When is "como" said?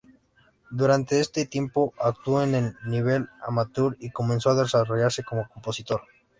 5.23-5.47